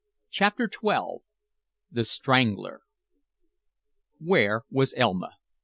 CHAPTER 0.31 0.67
XII 0.67 1.19
"THE 1.91 2.05
STRANGLER" 2.05 2.81
Where 4.17 4.63
was 4.71 4.95
Elma? 4.97 5.35